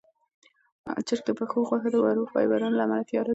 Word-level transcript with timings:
چرګ 1.07 1.21
د 1.27 1.29
پښو 1.37 1.59
غوښه 1.67 1.89
د 1.91 1.95
ورو 2.05 2.29
فایبرونو 2.33 2.77
له 2.77 2.83
امله 2.85 3.05
تیاره 3.09 3.27
ده. 3.27 3.29